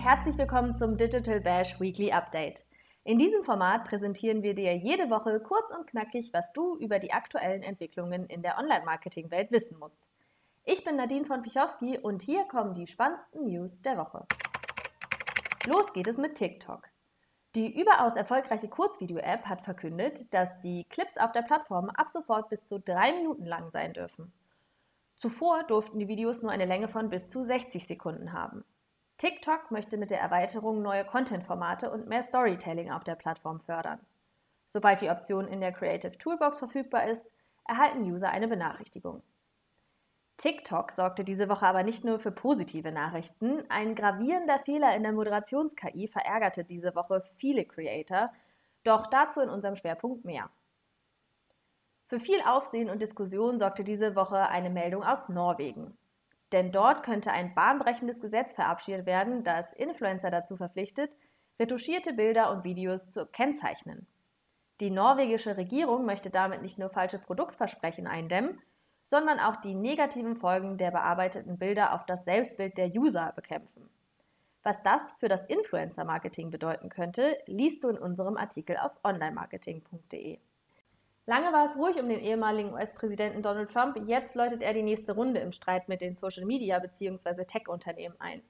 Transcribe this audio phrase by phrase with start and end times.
[0.00, 2.64] Herzlich willkommen zum Digital Bash Weekly Update.
[3.02, 7.12] In diesem Format präsentieren wir dir jede Woche kurz und knackig, was du über die
[7.12, 9.98] aktuellen Entwicklungen in der Online-Marketing-Welt wissen musst.
[10.64, 14.24] Ich bin Nadine von Pichowski und hier kommen die spannendsten News der Woche.
[15.66, 16.88] Los geht es mit TikTok.
[17.56, 22.64] Die überaus erfolgreiche Kurzvideo-App hat verkündet, dass die Clips auf der Plattform ab sofort bis
[22.68, 24.32] zu drei Minuten lang sein dürfen.
[25.16, 28.64] Zuvor durften die Videos nur eine Länge von bis zu 60 Sekunden haben.
[29.18, 33.98] TikTok möchte mit der Erweiterung neue Content-Formate und mehr Storytelling auf der Plattform fördern.
[34.72, 37.24] Sobald die Option in der Creative Toolbox verfügbar ist,
[37.66, 39.24] erhalten User eine Benachrichtigung.
[40.36, 43.68] TikTok sorgte diese Woche aber nicht nur für positive Nachrichten.
[43.68, 48.32] Ein gravierender Fehler in der Moderations-KI verärgerte diese Woche viele Creator,
[48.84, 50.48] doch dazu in unserem Schwerpunkt mehr.
[52.06, 55.98] Für viel Aufsehen und Diskussion sorgte diese Woche eine Meldung aus Norwegen.
[56.52, 61.10] Denn dort könnte ein bahnbrechendes Gesetz verabschiedet werden, das Influencer dazu verpflichtet,
[61.60, 64.06] retuschierte Bilder und Videos zu kennzeichnen.
[64.80, 68.60] Die norwegische Regierung möchte damit nicht nur falsche Produktversprechen eindämmen,
[69.08, 73.90] sondern auch die negativen Folgen der bearbeiteten Bilder auf das Selbstbild der User bekämpfen.
[74.62, 80.38] Was das für das Influencer-Marketing bedeuten könnte, liest du in unserem Artikel auf onlinemarketing.de.
[81.28, 83.98] Lange war es ruhig um den ehemaligen US-Präsidenten Donald Trump.
[84.06, 87.44] Jetzt läutet er die nächste Runde im Streit mit den Social-Media- bzw.
[87.44, 88.40] Tech-Unternehmen ein.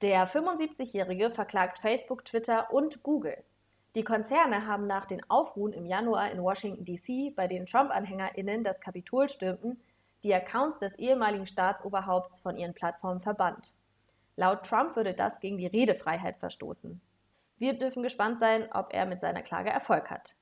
[0.00, 3.36] Der 75-Jährige verklagt Facebook, Twitter und Google.
[3.94, 8.80] Die Konzerne haben nach den Aufruhen im Januar in Washington, D.C., bei denen Trump-AnhängerInnen das
[8.80, 9.78] Kapitol stürmten,
[10.22, 13.74] die Accounts des ehemaligen Staatsoberhaupts von ihren Plattformen verbannt.
[14.36, 16.98] Laut Trump würde das gegen die Redefreiheit verstoßen.
[17.58, 20.34] Wir dürfen gespannt sein, ob er mit seiner Klage Erfolg hat.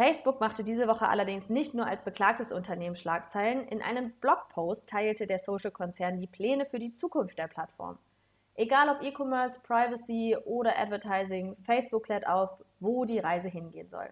[0.00, 3.68] Facebook machte diese Woche allerdings nicht nur als beklagtes Unternehmen Schlagzeilen.
[3.68, 7.98] In einem Blogpost teilte der Social-Konzern die Pläne für die Zukunft der Plattform.
[8.54, 14.08] Egal ob E-Commerce, Privacy oder Advertising, Facebook klärt auf, wo die Reise hingehen soll.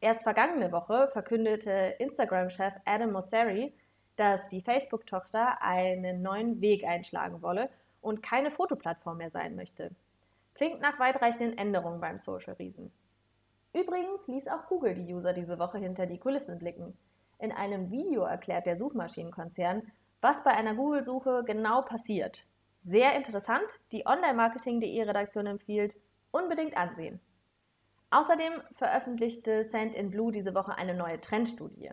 [0.00, 3.72] Erst vergangene Woche verkündete Instagram-Chef Adam Mosseri,
[4.16, 9.92] dass die Facebook-Tochter einen neuen Weg einschlagen wolle und keine Fotoplattform mehr sein möchte.
[10.54, 12.90] Klingt nach weitreichenden Änderungen beim Social-Riesen.
[13.72, 16.96] Übrigens ließ auch Google die User diese Woche hinter die Kulissen blicken.
[17.38, 19.82] In einem Video erklärt der Suchmaschinenkonzern,
[20.20, 22.44] was bei einer Google-Suche genau passiert.
[22.84, 25.96] Sehr interessant, die Online-Marketing.de Redaktion empfiehlt,
[26.30, 27.20] unbedingt ansehen.
[28.10, 31.90] Außerdem veröffentlichte Send in Blue diese Woche eine neue Trendstudie.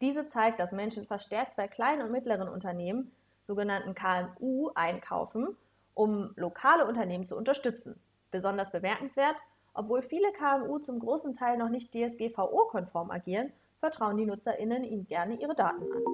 [0.00, 5.56] Diese zeigt, dass Menschen verstärkt bei kleinen und mittleren Unternehmen, sogenannten KMU, einkaufen,
[5.94, 8.00] um lokale Unternehmen zu unterstützen.
[8.30, 9.36] Besonders bemerkenswert,
[9.74, 15.34] obwohl viele KMU zum großen Teil noch nicht DSGVO-konform agieren, vertrauen die NutzerInnen ihnen gerne
[15.40, 16.04] ihre Daten an.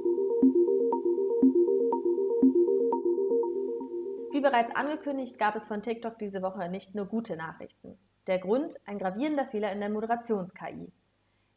[4.32, 7.98] Wie bereits angekündigt, gab es von TikTok diese Woche nicht nur gute Nachrichten.
[8.26, 10.92] Der Grund ein gravierender Fehler in der Moderations-KI.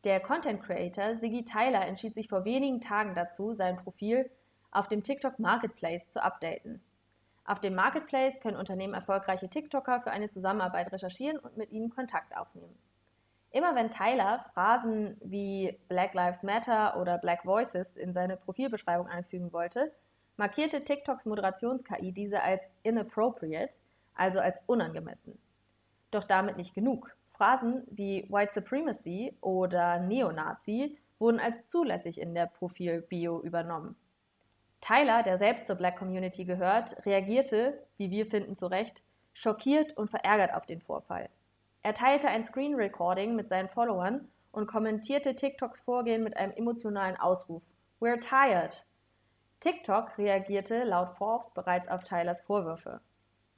[0.06, 4.30] Der Content Creator Siggy Tyler entschied sich vor wenigen Tagen dazu, sein Profil
[4.72, 6.82] auf dem TikTok Marketplace zu updaten.
[7.50, 12.38] Auf dem Marketplace können Unternehmen erfolgreiche TikToker für eine Zusammenarbeit recherchieren und mit ihnen Kontakt
[12.38, 12.78] aufnehmen.
[13.50, 19.52] Immer wenn Tyler Phrasen wie Black Lives Matter oder Black Voices in seine Profilbeschreibung einfügen
[19.52, 19.92] wollte,
[20.38, 23.80] markierte TikToks Moderations-KI diese als inappropriate,
[24.14, 25.36] also als unangemessen.
[26.12, 27.16] Doch damit nicht genug.
[27.34, 33.96] Phrasen wie White Supremacy oder Neonazi wurden als zulässig in der Profil-Bio übernommen.
[34.82, 39.04] Tyler, der selbst zur Black Community gehört, reagierte, wie wir finden zu Recht,
[39.34, 41.30] schockiert und verärgert auf den Vorfall.
[41.84, 47.18] Er teilte ein Screen Recording mit seinen Followern und kommentierte TikToks Vorgehen mit einem emotionalen
[47.18, 47.64] Ausruf.
[48.00, 48.86] We're tired.
[49.60, 53.02] TikTok reagierte laut Forbes bereits auf Tylers Vorwürfe.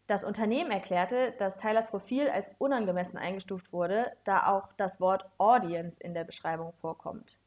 [0.08, 5.96] Das Unternehmen erklärte, dass Tylers Profil als unangemessen eingestuft wurde, da auch das Wort Audience
[6.00, 7.40] in der Beschreibung vorkommt.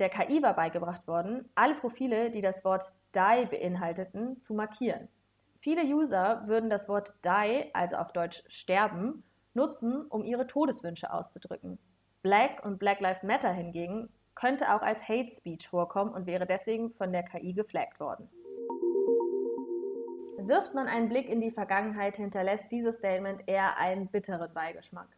[0.00, 5.08] Der KI war beigebracht worden, alle Profile, die das Wort die beinhalteten, zu markieren.
[5.60, 9.22] Viele User würden das Wort die, also auf Deutsch sterben,
[9.54, 11.78] nutzen, um ihre Todeswünsche auszudrücken.
[12.22, 16.90] Black und Black Lives Matter hingegen könnte auch als Hate Speech vorkommen und wäre deswegen
[16.94, 18.28] von der KI geflaggt worden.
[20.38, 25.08] Wirft man einen Blick in die Vergangenheit, hinterlässt dieses Statement eher einen bitteren Beigeschmack.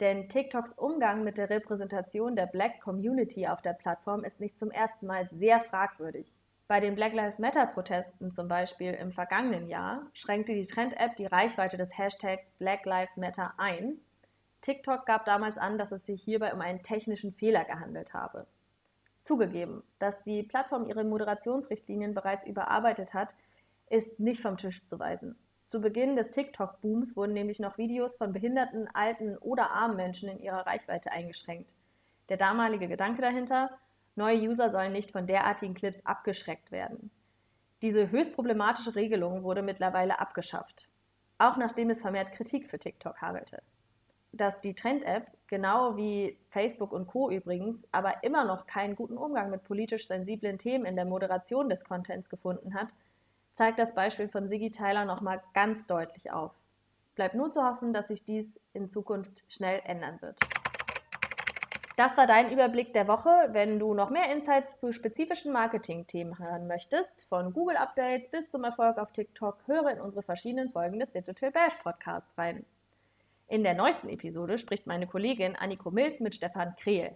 [0.00, 4.70] Denn TikToks Umgang mit der Repräsentation der Black Community auf der Plattform ist nicht zum
[4.70, 6.38] ersten Mal sehr fragwürdig.
[6.68, 11.76] Bei den Black Lives Matter-Protesten zum Beispiel im vergangenen Jahr schränkte die Trend-App die Reichweite
[11.76, 13.98] des Hashtags Black Lives Matter ein.
[14.62, 18.46] TikTok gab damals an, dass es sich hierbei um einen technischen Fehler gehandelt habe.
[19.20, 23.34] Zugegeben, dass die Plattform ihre Moderationsrichtlinien bereits überarbeitet hat,
[23.90, 25.36] ist nicht vom Tisch zu weisen.
[25.70, 30.40] Zu Beginn des TikTok-Booms wurden nämlich noch Videos von behinderten, alten oder armen Menschen in
[30.40, 31.72] ihrer Reichweite eingeschränkt.
[32.28, 33.70] Der damalige Gedanke dahinter,
[34.16, 37.12] neue User sollen nicht von derartigen Clips abgeschreckt werden.
[37.82, 40.88] Diese höchst problematische Regelung wurde mittlerweile abgeschafft,
[41.38, 43.62] auch nachdem es vermehrt Kritik für TikTok hagelte.
[44.32, 47.30] Dass die Trend-App, genau wie Facebook und Co.
[47.30, 51.84] übrigens, aber immer noch keinen guten Umgang mit politisch sensiblen Themen in der Moderation des
[51.84, 52.88] Contents gefunden hat,
[53.60, 56.50] zeigt das Beispiel von Sigi Tyler nochmal ganz deutlich auf.
[57.14, 60.38] Bleibt nur zu hoffen, dass sich dies in Zukunft schnell ändern wird.
[61.98, 63.50] Das war dein Überblick der Woche.
[63.52, 68.64] Wenn du noch mehr Insights zu spezifischen Marketing-Themen hören möchtest, von Google Updates bis zum
[68.64, 72.64] Erfolg auf TikTok, höre in unsere verschiedenen Folgen des Digital Bash Podcasts rein.
[73.48, 77.14] In der neuesten Episode spricht meine Kollegin Anniko Mills mit Stefan Krehl.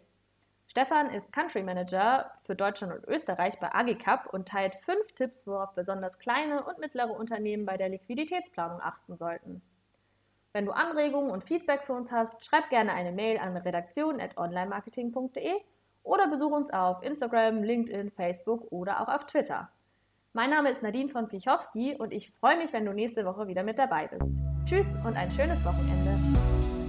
[0.76, 5.72] Stefan ist Country Manager für Deutschland und Österreich bei Agicap und teilt fünf Tipps, worauf
[5.76, 9.62] besonders kleine und mittlere Unternehmen bei der Liquiditätsplanung achten sollten.
[10.52, 15.52] Wenn du Anregungen und Feedback für uns hast, schreib gerne eine Mail an redaktion.onlinemarketing.de
[16.02, 19.70] oder besuch uns auf Instagram, LinkedIn, Facebook oder auch auf Twitter.
[20.32, 23.62] Mein Name ist Nadine von Pichowski und ich freue mich, wenn du nächste Woche wieder
[23.62, 24.28] mit dabei bist.
[24.66, 26.83] Tschüss und ein schönes Wochenende.